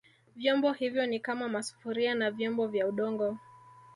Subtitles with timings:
[0.35, 3.37] Vyombo hivyo ni kama masufuria na vyombo vya Udongo